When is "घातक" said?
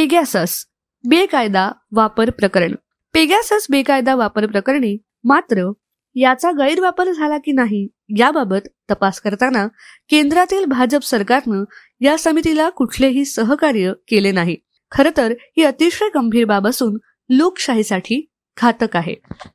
18.60-18.96